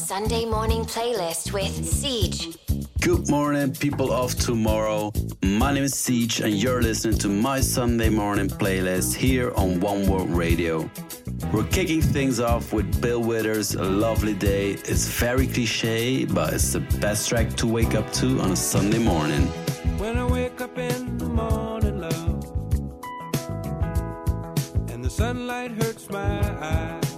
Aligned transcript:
Sunday 0.00 0.46
morning 0.46 0.86
playlist 0.86 1.52
with 1.52 1.86
Siege. 1.86 2.56
Good 3.00 3.28
morning, 3.28 3.72
people 3.74 4.10
of 4.10 4.34
tomorrow. 4.34 5.12
My 5.42 5.74
name 5.74 5.84
is 5.84 5.94
Siege, 5.94 6.40
and 6.40 6.54
you're 6.54 6.80
listening 6.80 7.18
to 7.18 7.28
my 7.28 7.60
Sunday 7.60 8.08
morning 8.08 8.48
playlist 8.48 9.14
here 9.14 9.52
on 9.56 9.78
One 9.78 10.08
World 10.08 10.30
Radio. 10.30 10.90
We're 11.52 11.64
kicking 11.64 12.00
things 12.00 12.40
off 12.40 12.72
with 12.72 13.00
Bill 13.02 13.20
Withers' 13.20 13.74
A 13.74 13.84
Lovely 13.84 14.32
Day. 14.32 14.70
It's 14.70 15.06
very 15.06 15.46
cliche, 15.46 16.24
but 16.24 16.54
it's 16.54 16.72
the 16.72 16.80
best 16.98 17.28
track 17.28 17.50
to 17.56 17.66
wake 17.66 17.94
up 17.94 18.10
to 18.14 18.40
on 18.40 18.52
a 18.52 18.56
Sunday 18.56 18.98
morning. 18.98 19.46
When 19.98 20.16
I 20.16 20.24
wake 20.24 20.62
up 20.62 20.78
in 20.78 21.18
the 21.18 21.28
morning, 21.28 22.00
love, 22.00 22.44
and 24.90 25.04
the 25.04 25.10
sunlight 25.10 25.72
hurts 25.72 26.08
my 26.08 26.40
eyes 26.64 27.09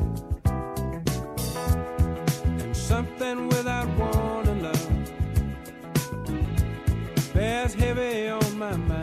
heavy 7.70 8.28
on 8.28 8.58
my 8.58 8.76
mind. 8.76 9.01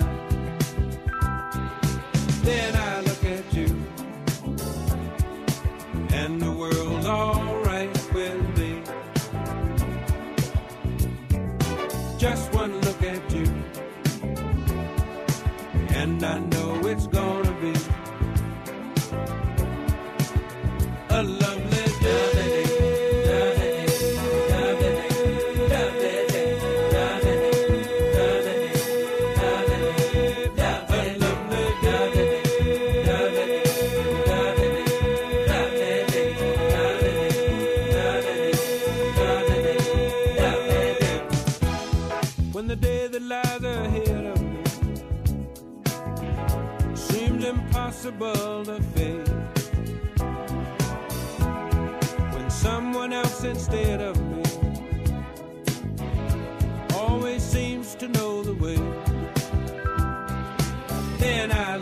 Impossible 48.05 48.63
to 48.65 48.81
face 48.95 49.29
when 52.33 52.49
someone 52.49 53.11
else 53.11 53.43
instead 53.43 53.99
of 53.99 54.15
me 54.31 54.43
always 56.95 57.43
seems 57.43 57.95
to 57.95 58.07
know 58.07 58.41
the 58.43 58.53
way. 58.53 58.77
Then 61.17 61.51
I 61.51 61.77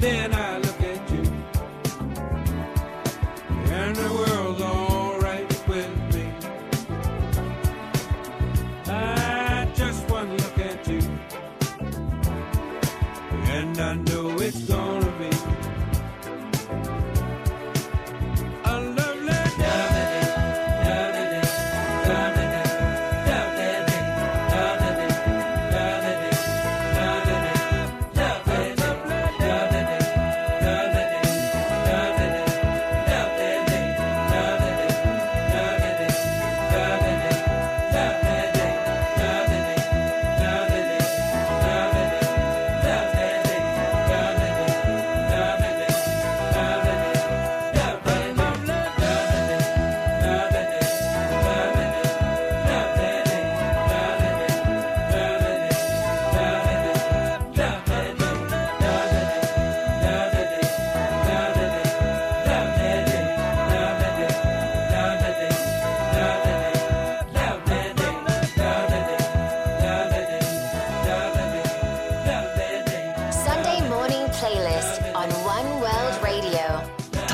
then 0.00 0.37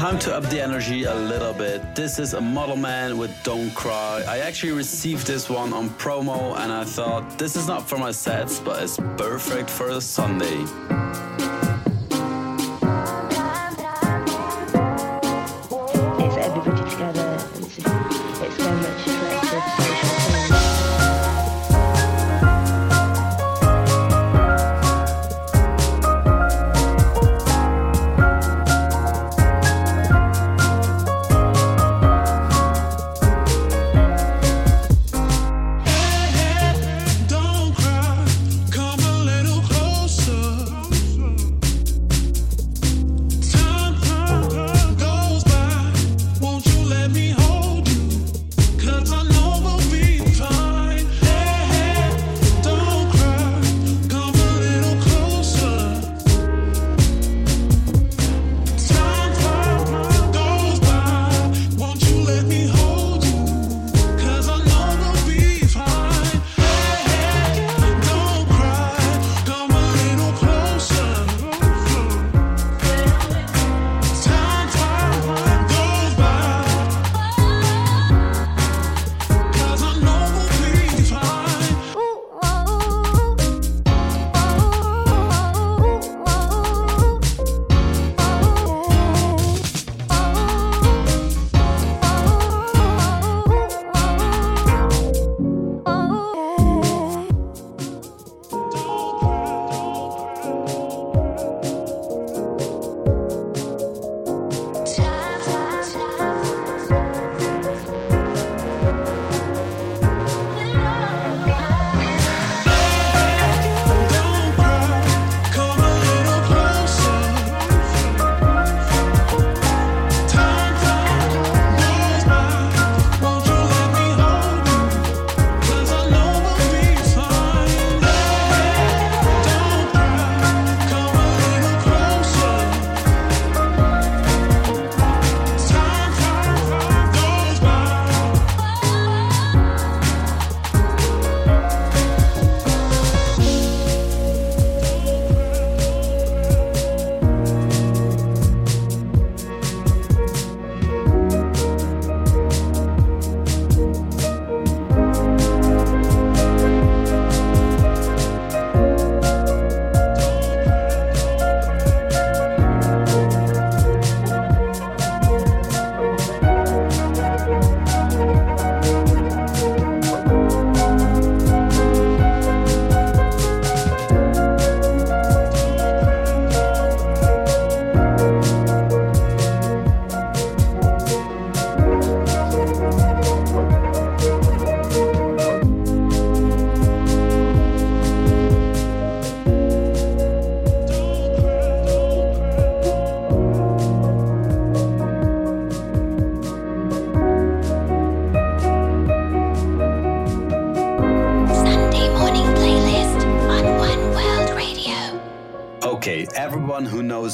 Time 0.05 0.19
to 0.19 0.35
up 0.35 0.45
the 0.51 0.61
energy 0.61 1.05
a 1.05 1.15
little 1.15 1.55
bit. 1.55 1.95
This 1.95 2.19
is 2.19 2.35
a 2.35 2.41
Model 2.43 2.77
Man 2.77 3.17
with 3.17 3.33
Don't 3.43 3.75
Cry. 3.75 4.23
I 4.29 4.41
actually 4.41 4.73
received 4.73 5.27
this 5.27 5.49
one 5.49 5.73
on 5.73 5.89
promo 5.89 6.55
and 6.59 6.71
I 6.71 6.85
thought 6.85 7.39
this 7.39 7.57
is 7.57 7.67
not 7.67 7.89
for 7.89 7.97
my 7.97 8.11
sets, 8.11 8.61
but 8.61 8.83
it's 8.83 8.99
perfect 9.17 9.71
for 9.71 9.89
a 9.89 10.03
Sunday. 10.03 10.67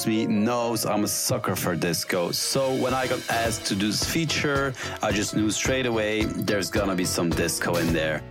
Knows 0.00 0.06
me 0.06 0.26
knows 0.26 0.86
I'm 0.86 1.04
a 1.04 1.08
sucker 1.08 1.54
for 1.54 1.76
disco. 1.76 2.30
So 2.30 2.74
when 2.76 2.94
I 2.94 3.06
got 3.06 3.20
asked 3.28 3.66
to 3.66 3.74
do 3.74 3.88
this 3.88 4.02
feature, 4.02 4.72
I 5.02 5.12
just 5.12 5.36
knew 5.36 5.50
straight 5.50 5.84
away 5.84 6.24
there's 6.24 6.70
gonna 6.70 6.94
be 6.94 7.04
some 7.04 7.28
disco 7.28 7.76
in 7.76 7.92
there. 7.92 8.22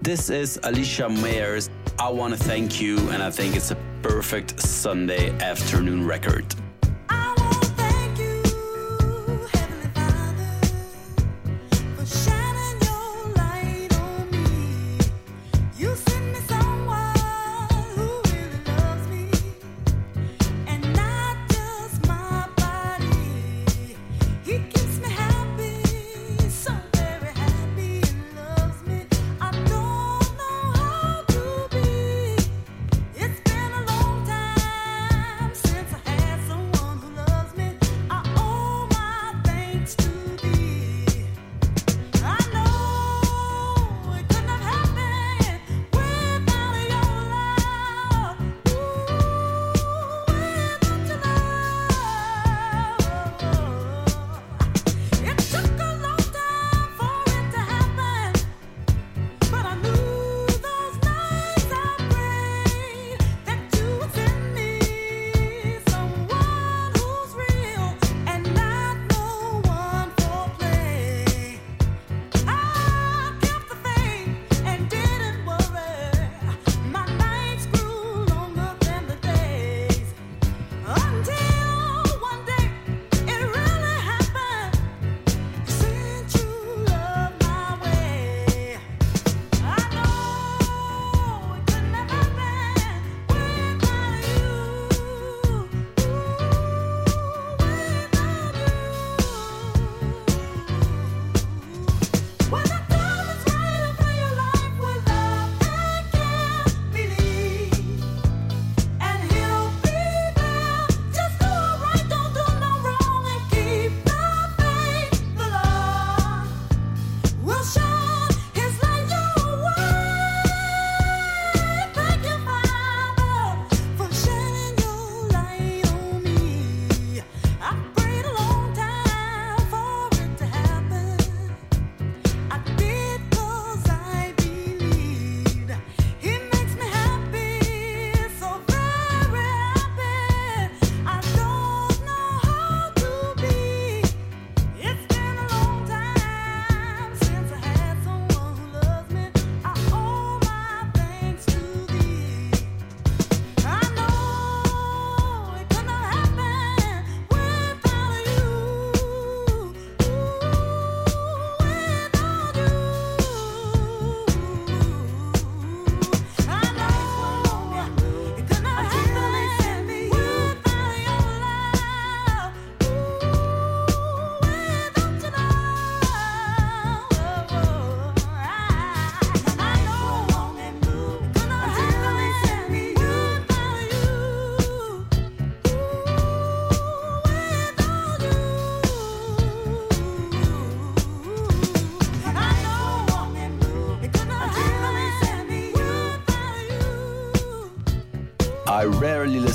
This 0.00 0.30
is 0.30 0.58
Alicia 0.62 1.10
Myers. 1.10 1.68
I 1.98 2.08
wanna 2.08 2.38
thank 2.38 2.80
you, 2.80 2.96
and 3.10 3.22
I 3.22 3.30
think 3.30 3.54
it's 3.54 3.70
a 3.70 3.76
perfect 4.00 4.58
Sunday 4.60 5.38
afternoon 5.40 6.06
record. 6.06 6.46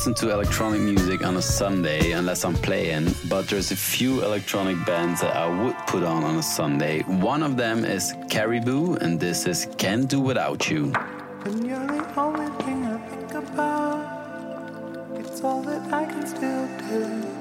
Listen 0.05 0.27
to 0.27 0.31
electronic 0.31 0.81
music 0.81 1.25
on 1.25 1.37
a 1.37 1.41
Sunday 1.41 2.11
unless 2.11 2.45
I'm 2.45 2.53
playing, 2.53 3.11
but 3.27 3.47
there's 3.47 3.71
a 3.71 3.75
few 3.75 4.23
electronic 4.23 4.85
bands 4.85 5.21
that 5.21 5.35
I 5.35 5.47
would 5.47 5.75
put 5.87 6.03
on 6.03 6.23
on 6.23 6.35
a 6.37 6.43
Sunday. 6.43 7.01
One 7.01 7.41
of 7.41 7.57
them 7.57 7.83
is 7.83 8.13
Caribou, 8.29 8.97
and 8.97 9.19
this 9.19 9.47
is 9.47 9.67
Can't 9.79 10.07
Do 10.07 10.19
Without 10.19 10.69
You. 10.69 10.93
You're 11.45 11.87
the 11.87 12.13
only 12.17 12.51
thing 12.63 12.85
I 12.85 12.97
think 13.07 13.33
about, 13.33 15.15
it's 15.15 15.41
all 15.41 15.63
that 15.63 15.91
I 15.91 16.05
can 16.05 16.27
still 16.27 16.67
do. 16.87 17.34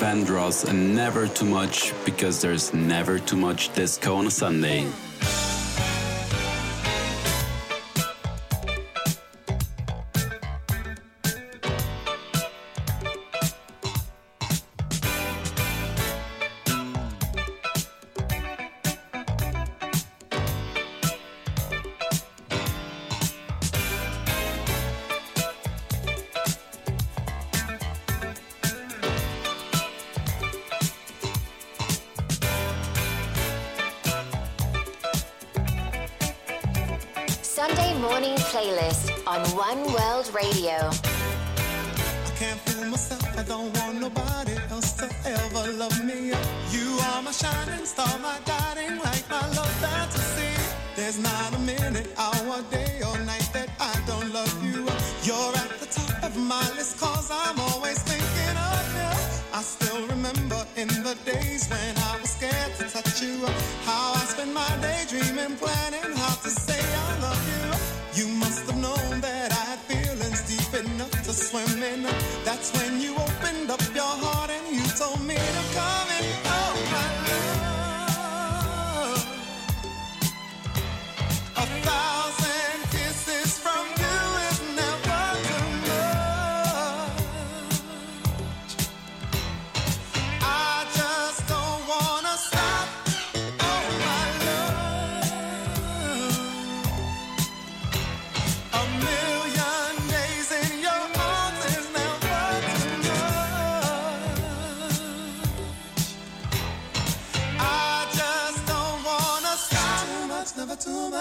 Vandross 0.00 0.66
and 0.66 0.96
never 0.96 1.28
too 1.28 1.44
much 1.44 1.92
because 2.06 2.40
there's 2.40 2.72
never 2.72 3.18
too 3.18 3.36
much 3.36 3.70
disco 3.74 4.14
on 4.14 4.26
a 4.26 4.30
Sunday. 4.30 4.86
don't 43.50 43.76
want 43.78 44.00
nobody 44.00 44.54
else 44.70 44.92
to 44.92 45.06
ever 45.26 45.72
love 45.72 46.04
me. 46.04 46.28
You 46.70 46.86
are 47.08 47.20
my 47.20 47.32
shining 47.32 47.84
star, 47.84 48.14
my 48.20 48.38
guiding 48.46 48.96
light, 49.04 49.24
my 49.28 49.44
love 49.58 49.74
fantasy. 49.82 50.52
There's 50.94 51.18
not 51.18 51.56
a 51.56 51.58
minute, 51.58 52.08
hour, 52.16 52.62
day, 52.70 53.02
or 53.08 53.18
night 53.30 53.48
that 53.52 53.68
I 53.80 53.94
don't 54.06 54.32
love 54.32 54.54
you. 54.62 54.86
You're 55.26 55.54
at 55.62 55.70
the 55.82 55.88
top 55.90 56.22
of 56.22 56.36
my 56.36 56.64
list, 56.76 57.00
cause 57.00 57.28
I'm 57.32 57.58
always 57.58 57.98
thinking 58.10 58.56
of 58.70 58.84
you. 58.98 59.12
I 59.58 59.62
still 59.62 60.06
remember 60.06 60.60
in 60.76 60.86
the 61.02 61.16
days 61.24 61.66
when 61.68 61.94
I 62.08 62.20
was 62.20 62.30
scared 62.30 62.72
to 62.78 62.84
touch 62.94 63.20
you, 63.20 63.34
how 63.84 64.12
I 64.14 64.24
spent 64.32 64.52
my 64.54 64.72
day 64.80 65.00
dreaming, 65.08 65.56
planning 65.56 66.12
how 66.22 66.34
to 66.44 66.50
say 66.50 66.82
I 67.08 67.10
love 67.26 67.44
you. 67.52 67.66
You 68.22 68.26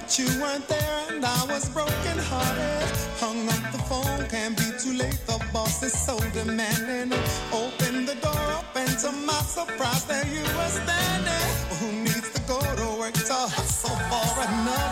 but 0.00 0.18
you 0.18 0.26
weren't 0.40 0.66
there 0.68 1.04
and 1.10 1.24
I 1.24 1.44
was 1.46 1.68
broken 1.70 2.18
hearted. 2.30 2.90
Hung 3.20 3.48
up 3.48 3.72
the 3.72 3.82
phone, 3.88 4.26
can't 4.28 4.56
be 4.56 4.68
too 4.78 4.96
late. 4.96 5.20
The 5.26 5.38
boss 5.52 5.82
is 5.82 5.92
so 5.92 6.18
demanding. 6.32 7.12
Open 7.52 8.06
the 8.06 8.14
door 8.16 8.46
up 8.58 8.76
and 8.76 8.98
to 9.00 9.12
my 9.12 9.40
surprise 9.42 10.04
there 10.06 10.26
you 10.26 10.42
were 10.42 10.72
standing. 10.80 11.46
Well, 11.68 11.78
who 11.82 11.92
needs 12.04 12.30
to 12.32 12.40
go 12.48 12.60
to 12.60 12.98
work 12.98 13.14
to 13.14 13.34
hustle 13.34 13.96
for 14.08 14.40
another? 14.40 14.89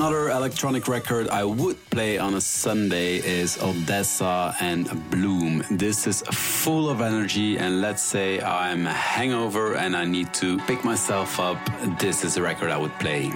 Another 0.00 0.30
electronic 0.30 0.88
record 0.88 1.28
I 1.28 1.44
would 1.44 1.76
play 1.90 2.16
on 2.16 2.32
a 2.32 2.40
Sunday 2.40 3.16
is 3.16 3.58
ODESZA 3.58 4.54
and 4.58 4.88
Bloom. 5.10 5.62
This 5.70 6.06
is 6.06 6.22
full 6.32 6.88
of 6.88 7.02
energy, 7.02 7.58
and 7.58 7.82
let's 7.82 8.00
say 8.02 8.40
I'm 8.40 8.86
hangover 8.86 9.74
and 9.74 9.94
I 9.94 10.06
need 10.06 10.32
to 10.40 10.56
pick 10.60 10.86
myself 10.86 11.38
up. 11.38 11.58
This 11.98 12.24
is 12.24 12.38
a 12.38 12.42
record 12.42 12.70
I 12.70 12.78
would 12.78 12.98
play. 12.98 13.30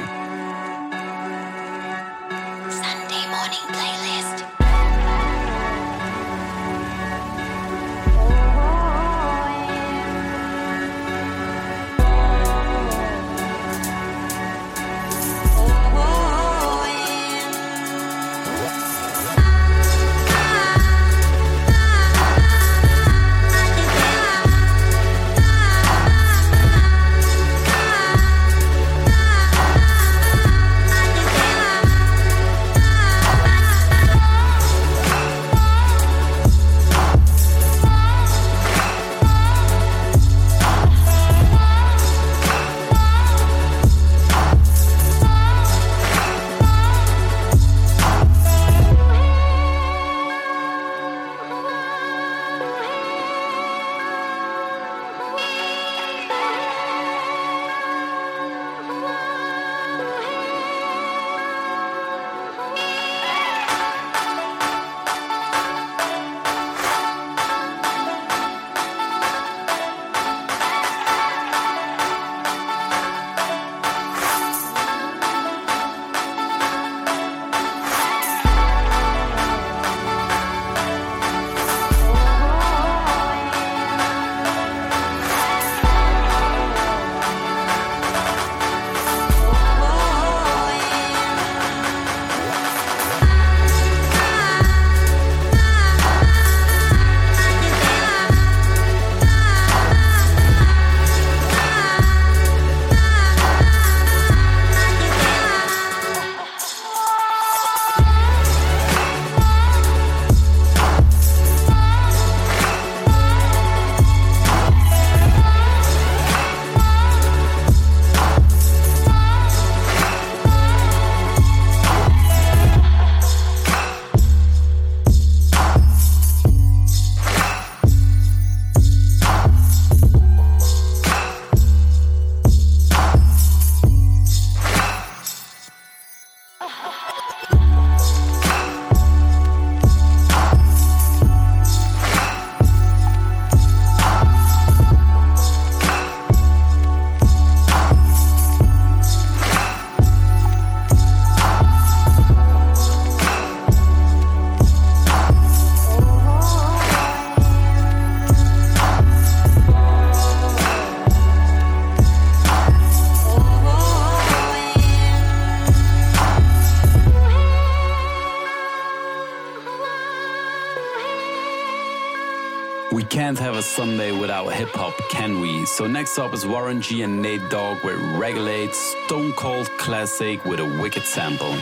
Without 174.84 175.00
hop, 175.00 175.10
can 175.10 175.40
we? 175.40 175.64
So 175.66 175.86
next 175.86 176.18
up 176.18 176.34
is 176.34 176.44
Warren 176.46 176.80
G 176.80 177.02
and 177.02 177.22
Nate 177.22 177.48
Dogg 177.50 177.84
with 177.84 178.00
Regulate, 178.16 178.74
Stone 178.74 179.32
Cold 179.32 179.70
Classic 179.78 180.44
with 180.44 180.60
a 180.60 180.64
wicked 180.80 181.04
sample. 181.04 181.54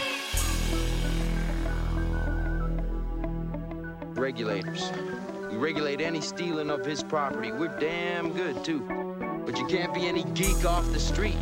Regulators. 4.15 4.91
We 5.51 5.57
regulate 5.57 6.01
any 6.01 6.21
stealing 6.21 6.71
of 6.71 6.85
his 6.85 7.03
property. 7.03 7.51
We're 7.53 7.77
damn 7.79 8.33
good 8.33 8.65
too. 8.65 8.81
But 9.45 9.59
you 9.59 9.67
can't 9.67 9.93
be 9.93 10.07
any 10.07 10.23
geek 10.35 10.65
off 10.65 10.91
the 10.93 11.01
street. 11.01 11.37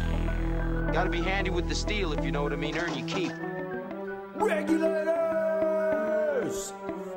Gotta 0.93 1.11
be 1.11 1.21
handy 1.21 1.51
with 1.51 1.69
the 1.69 1.75
steel 1.75 2.13
if 2.13 2.25
you 2.25 2.33
know 2.33 2.43
what 2.43 2.53
I 2.53 2.57
mean. 2.57 2.77
Earn 2.77 2.95
your 2.97 3.07
keep. 3.07 3.33
Regulators! 4.35 5.13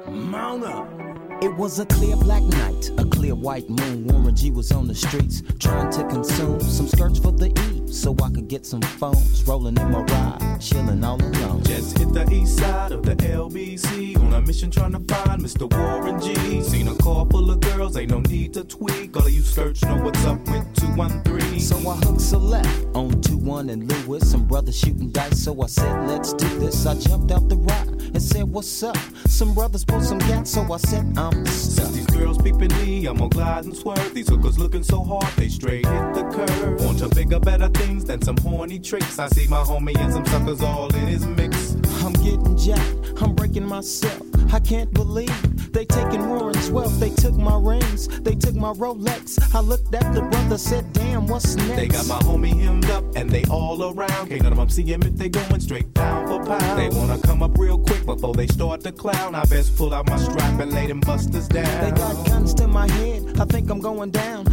Mount 0.08 0.64
up! 0.66 1.03
It 1.44 1.54
was 1.58 1.78
a 1.80 1.86
clear 1.86 2.16
black 2.16 2.42
night, 2.42 2.90
a 2.98 3.04
clear 3.04 3.36
white 3.36 3.70
moon. 3.70 4.08
Warren 4.08 4.34
G 4.34 4.50
was 4.50 4.72
on 4.72 4.88
the 4.88 4.96
streets 4.96 5.44
trying 5.60 5.92
to 5.92 6.08
consume 6.08 6.62
some 6.62 6.88
skirts 6.88 7.20
for 7.20 7.34
the 7.34 7.50
E, 7.50 7.92
so 7.92 8.16
I 8.24 8.30
could 8.30 8.48
get 8.48 8.66
some 8.66 8.82
phones. 8.82 9.44
Rolling 9.44 9.76
in 9.76 9.92
my 9.92 10.04
ride, 10.04 10.62
chilling 10.62 11.04
all 11.04 11.22
alone. 11.22 11.62
Just 11.66 11.98
hit 11.98 12.14
the 12.14 12.32
east 12.32 12.60
side 12.60 12.94
of 12.94 13.04
the 13.04 13.18
LBC 13.18 14.18
on 14.20 14.34
a 14.34 14.40
mission 14.40 14.72
trying 14.72 14.94
to 14.94 15.00
find 15.14 15.42
Mr. 15.42 15.70
Warren 15.70 16.22
G. 16.22 16.62
Seen 16.62 16.88
a 16.88 16.96
car 16.96 17.28
full 17.30 17.52
of 17.52 17.60
girls, 17.60 17.98
ain't 17.98 18.12
no 18.12 18.22
need 18.22 18.54
to 18.54 18.64
tweak. 18.64 19.14
All 19.18 19.28
of 19.28 19.34
you 19.34 19.42
skirts 19.42 19.84
know 19.84 19.98
what's 19.98 20.24
up 20.24 20.40
with 20.48 20.74
213. 20.76 21.60
So 21.60 21.76
I 21.76 21.96
hooked 21.98 22.32
a 22.32 22.38
left 22.38 22.86
on 22.96 23.22
21 23.22 23.70
and 23.70 23.92
Lewis. 23.92 24.32
Some 24.32 24.46
brothers 24.46 24.80
shooting 24.80 25.12
dice, 25.12 25.44
so 25.44 25.62
I 25.62 25.68
said, 25.68 26.08
let's 26.08 26.32
do 26.32 26.48
this. 26.60 26.86
I 26.86 26.98
jumped 26.98 27.34
out 27.34 27.50
the 27.50 27.58
ride 27.58 27.93
and 28.14 28.22
said, 28.22 28.44
what's 28.44 28.84
up? 28.84 28.98
Some 29.28 29.54
brothers 29.54 29.84
pulled 29.84 30.04
some 30.04 30.20
gas, 30.20 30.50
so 30.52 30.72
I 30.72 30.78
said, 30.78 31.18
I'm 31.18 31.46
since 31.46 31.92
these 31.92 32.06
girls 32.08 32.38
peeping 32.38 32.74
me, 32.80 33.06
I'm 33.08 33.18
gonna 33.18 33.30
glide 33.30 33.66
and 33.66 33.76
swerve. 33.76 34.14
These 34.14 34.30
hookers 34.30 34.60
looking 34.60 34.84
so 34.84 35.04
hard, 35.04 35.26
they 35.36 35.50
straight 35.50 35.86
hit 35.86 36.14
the 36.14 36.24
curve. 36.32 36.84
Want 36.86 37.00
to 37.00 37.10
bigger, 37.10 37.40
better 37.40 37.70
things 37.70 38.06
than 38.06 38.22
some 38.22 38.38
horny 38.38 38.80
tricks. 38.80 39.18
I 39.20 39.28
see 39.30 39.48
my 39.48 39.64
homie 39.64 39.98
and 39.98 40.14
some 40.14 40.26
suckers 40.26 40.62
all 40.62 40.94
in 40.96 41.08
his 41.08 41.26
mix. 41.26 41.53
I'm 42.04 42.14
getting 42.14 42.58
jacked, 42.58 43.22
I'm 43.22 43.34
breaking 43.34 43.66
myself. 43.66 44.22
I 44.54 44.60
can't 44.60 44.94
believe 44.94 45.72
they 45.74 45.86
taking 45.86 46.28
Warren's 46.28 46.70
wealth. 46.70 47.00
They 47.00 47.10
took 47.10 47.34
my 47.36 47.58
rings, 47.58 48.08
they 48.22 48.36
took 48.36 48.56
my 48.56 48.72
Rolex. 48.74 49.40
I 49.56 49.62
looked 49.62 49.96
at 49.96 50.14
the 50.14 50.22
brother, 50.22 50.58
said, 50.58 50.92
damn, 50.94 51.28
what's 51.28 51.56
next? 51.56 51.76
They 51.76 51.88
got 51.88 52.08
my 52.08 52.20
homie 52.20 52.60
hemmed 52.60 52.90
up 52.92 53.04
and 53.16 53.30
they 53.30 53.44
all 53.46 53.82
around. 53.84 54.30
Can't 54.30 54.44
none 54.44 54.52
of 54.52 54.58
them 54.58 54.70
see 54.70 54.84
him 54.84 55.02
if 55.02 55.16
they 55.16 55.30
going 55.30 55.60
straight 55.60 55.92
down 55.94 56.28
for 56.28 56.44
pound. 56.46 56.78
They 56.78 56.90
wanna 56.90 57.20
come 57.20 57.42
up 57.42 57.58
real 57.58 57.80
quick 57.80 58.06
before 58.06 58.34
they 58.34 58.48
start 58.48 58.82
to 58.82 58.92
clown. 58.92 59.34
I 59.34 59.46
best 59.46 59.76
pull 59.76 59.94
out 59.94 60.08
my 60.08 60.18
strap 60.18 60.60
and 60.60 60.72
lay 60.72 60.88
them 60.88 61.00
busters 61.00 61.48
down. 61.48 61.84
They 61.84 61.92
got 61.98 62.28
guns 62.28 62.54
to 62.56 62.68
my 62.68 62.88
head, 62.92 63.40
I 63.40 63.46
think 63.46 63.72
I'm 63.72 63.80
going 63.80 64.12
down. 64.12 64.53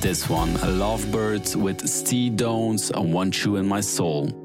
This 0.00 0.28
one 0.28 0.50
a 0.56 0.68
Lovebird 0.68 1.56
with 1.56 1.88
Stee 1.88 2.28
Downes 2.28 2.90
and 2.90 3.12
One 3.12 3.30
Chew 3.30 3.56
in 3.56 3.66
My 3.66 3.80
Soul. 3.80 4.43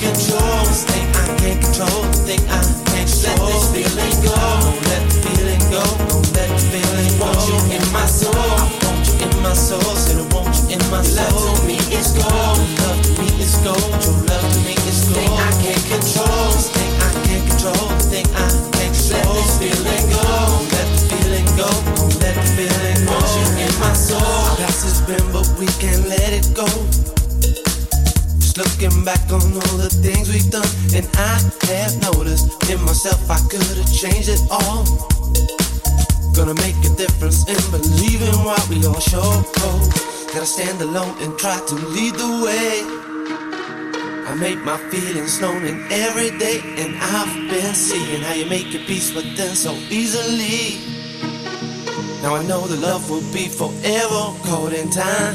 Control, 0.00 0.64
this 0.64 0.84
thing 0.84 1.06
I 1.14 1.26
can't 1.38 1.60
control, 1.60 2.02
the 2.02 2.24
thing 2.26 2.40
I 2.48 2.62
can't 2.90 3.08
control. 3.08 3.57
Let 6.34 6.48
the 6.48 6.62
feeling. 6.70 7.18
Want 7.18 7.38
you 7.48 7.58
in 7.74 7.84
my 7.92 8.06
soul, 8.06 8.34
I 8.34 8.66
want 8.82 9.02
you 9.06 9.14
in 9.26 9.42
my 9.42 9.52
soul, 9.52 9.82
said 9.98 10.18
I 10.18 10.26
want 10.34 10.54
you 10.54 10.78
in 10.78 10.82
my 10.90 11.02
soul. 11.02 11.26
Love 11.26 11.58
to 11.58 11.66
me 11.66 11.76
is 11.90 12.14
gold, 12.14 12.58
love 12.82 13.00
to 13.02 13.10
me 13.18 13.28
is 13.42 13.56
gold, 13.66 13.90
your 14.02 14.16
love 14.30 14.46
to 14.46 14.58
me 14.66 14.74
is 14.86 15.00
gold. 15.10 15.18
Thing 15.18 15.32
I 15.34 15.50
can't 15.62 15.84
control, 15.90 16.50
thing 16.74 16.92
I 17.02 17.10
can't 17.26 17.44
control, 17.50 17.86
thing 18.10 18.26
I 18.34 18.48
can't. 18.48 18.96
Let 19.08 19.24
this 19.24 19.56
feeling 19.58 20.04
go, 20.12 20.24
let 20.72 20.86
the 20.92 21.00
feeling 21.08 21.48
go, 21.56 21.70
let 22.20 22.34
the 22.36 22.44
feeling 22.54 23.00
go. 23.06 23.16
Want 23.16 23.28
you 23.34 23.46
in 23.64 23.72
my 23.80 23.92
soul. 23.92 24.20
Past 24.60 24.84
has 24.84 25.00
been, 25.06 25.24
but 25.32 25.48
we 25.58 25.66
can't 25.80 26.06
let 26.06 26.32
it 26.32 26.46
go. 26.54 26.68
Looking 28.58 29.04
back 29.04 29.22
on 29.30 29.40
all 29.54 29.76
the 29.78 29.88
things 29.88 30.28
we've 30.28 30.50
done, 30.50 30.66
and 30.92 31.06
I 31.16 31.38
have 31.70 31.94
noticed 32.02 32.50
in 32.68 32.80
myself 32.82 33.30
I 33.30 33.38
could 33.48 33.62
have 33.62 33.92
changed 33.92 34.28
it 34.28 34.40
all. 34.50 34.84
Gonna 36.48 36.62
make 36.62 36.82
a 36.82 36.94
difference 36.96 37.44
in 37.46 37.60
believing 37.70 38.42
what 38.42 38.66
we 38.70 38.76
all 38.86 38.98
show. 39.00 39.44
Gotta 40.32 40.46
stand 40.46 40.80
alone 40.80 41.14
and 41.20 41.38
try 41.38 41.60
to 41.66 41.74
lead 41.74 42.14
the 42.14 42.42
way. 42.42 42.80
I 44.26 44.34
make 44.40 44.58
my 44.64 44.78
feelings 44.88 45.42
known 45.42 45.66
in 45.66 45.84
every 45.92 46.30
day, 46.38 46.62
and 46.78 46.96
I've 46.96 47.50
been 47.50 47.74
seeing 47.74 48.22
how 48.22 48.32
you 48.32 48.46
make 48.46 48.72
your 48.72 48.82
peace 48.84 49.14
with 49.14 49.36
them 49.36 49.54
so 49.54 49.74
easily. 49.90 50.80
Now 52.22 52.36
I 52.36 52.42
know 52.46 52.66
the 52.66 52.80
love 52.80 53.10
will 53.10 53.28
be 53.30 53.48
forever 53.48 54.32
caught 54.48 54.72
in 54.72 54.88
time. 54.88 55.34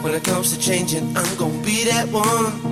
When 0.00 0.14
it 0.14 0.24
comes 0.24 0.56
to 0.56 0.58
changing, 0.58 1.14
I'm 1.14 1.36
gonna 1.36 1.62
be 1.62 1.84
that 1.84 2.08
one. 2.08 2.71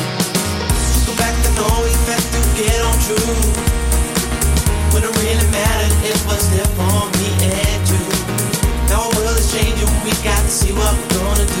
See 10.51 10.73
what 10.73 10.93
we're 10.93 11.17
gonna 11.17 11.45
do. 11.45 11.60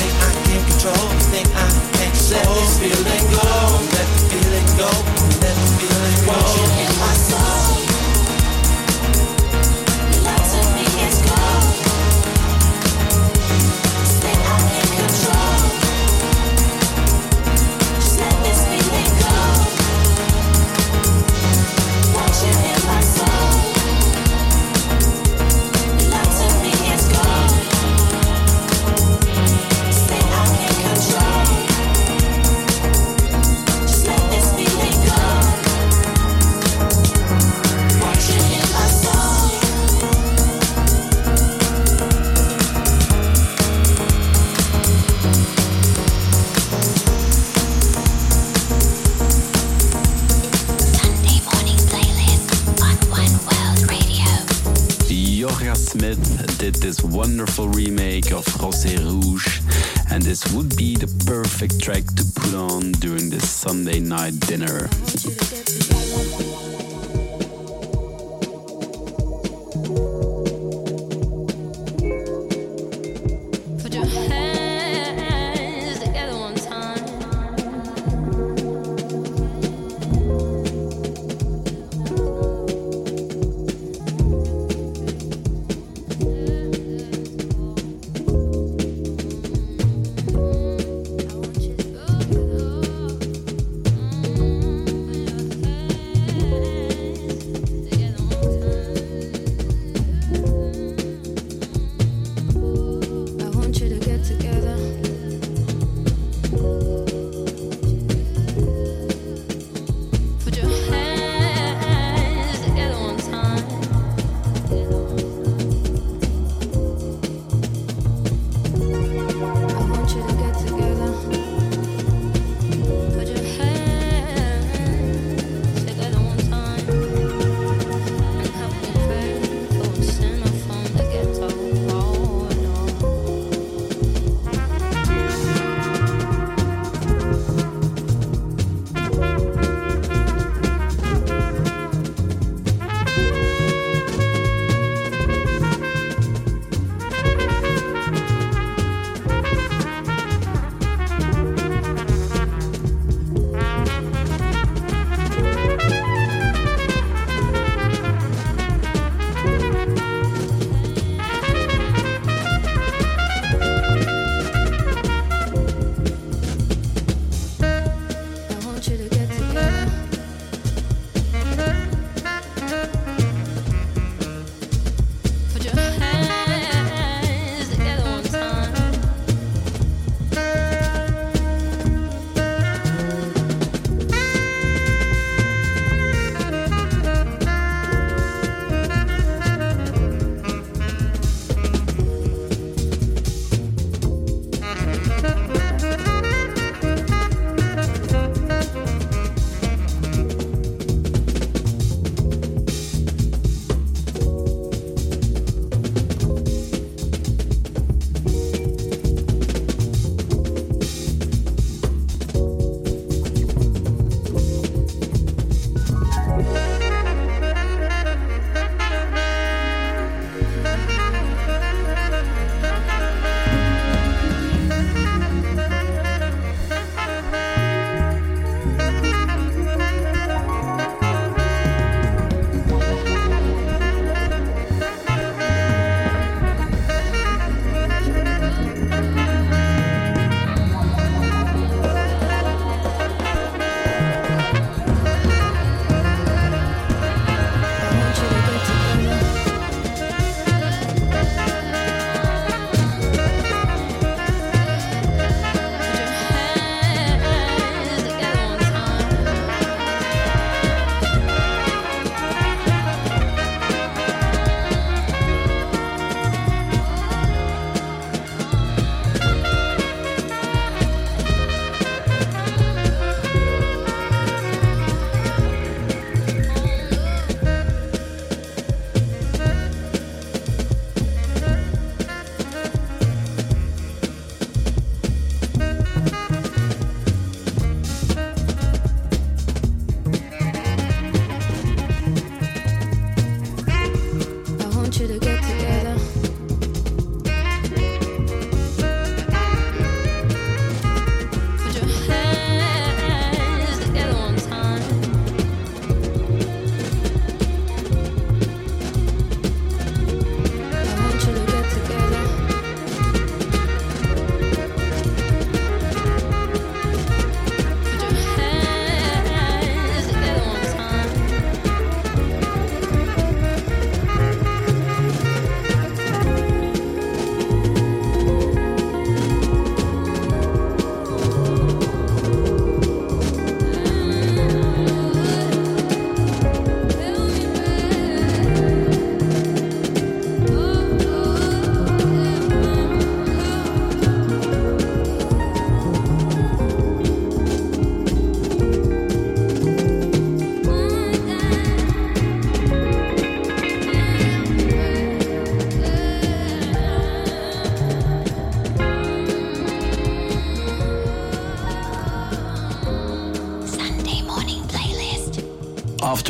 Put 73.91 74.09
your 74.09 74.23
hands 74.29 74.40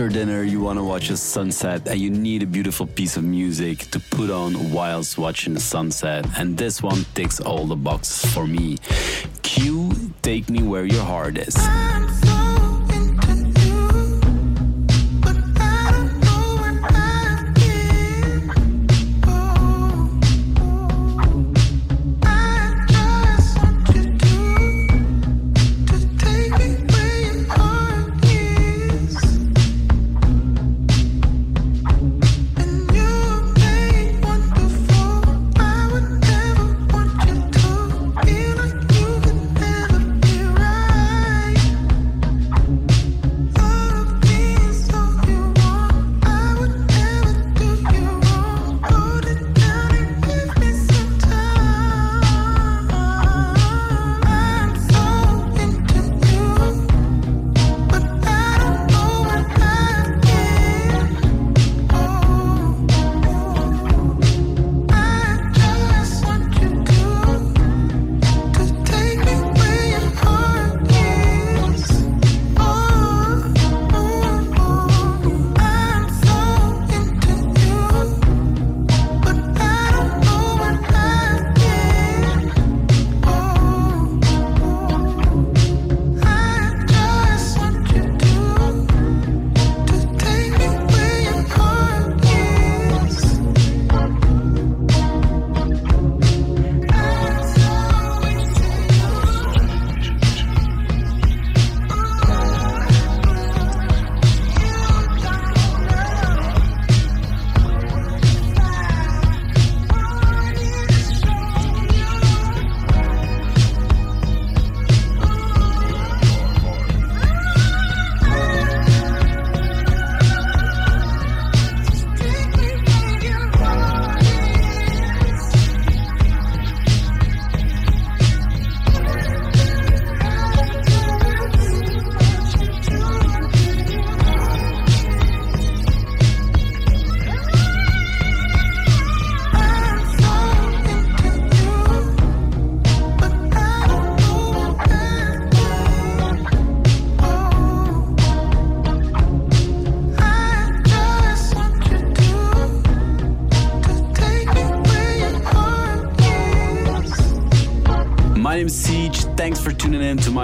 After 0.01 0.17
dinner, 0.17 0.41
you 0.41 0.59
want 0.61 0.79
to 0.79 0.83
watch 0.83 1.11
a 1.11 1.15
sunset 1.15 1.87
and 1.87 1.99
you 1.99 2.09
need 2.09 2.41
a 2.41 2.47
beautiful 2.47 2.87
piece 2.87 3.17
of 3.17 3.23
music 3.23 3.81
to 3.91 3.99
put 3.99 4.31
on 4.31 4.71
whilst 4.71 5.19
watching 5.19 5.53
the 5.53 5.59
sunset. 5.59 6.25
And 6.39 6.57
this 6.57 6.81
one 6.81 7.05
ticks 7.13 7.39
all 7.39 7.67
the 7.67 7.75
boxes 7.75 8.33
for 8.33 8.47
me. 8.47 8.79
Q, 9.43 9.91
Take 10.23 10.49
Me 10.49 10.63
Where 10.63 10.85
Your 10.85 11.03
Heart 11.03 11.37
Is. 11.37 11.55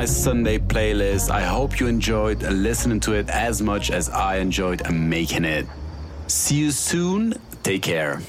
Sunday 0.07 0.57
playlist. 0.57 1.29
I 1.29 1.41
hope 1.41 1.79
you 1.79 1.87
enjoyed 1.87 2.41
listening 2.41 2.99
to 3.01 3.13
it 3.13 3.29
as 3.29 3.61
much 3.61 3.91
as 3.91 4.09
I 4.09 4.37
enjoyed 4.37 4.89
making 4.89 5.45
it. 5.45 5.65
See 6.27 6.55
you 6.55 6.71
soon. 6.71 7.33
Take 7.63 7.83
care. 7.83 8.21